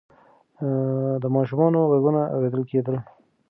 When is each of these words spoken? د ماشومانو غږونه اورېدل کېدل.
د 1.21 1.23
ماشومانو 1.35 1.87
غږونه 1.91 2.21
اورېدل 2.35 2.63
کېدل. 2.71 2.95